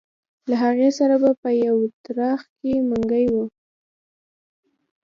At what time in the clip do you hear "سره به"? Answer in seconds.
0.99-1.31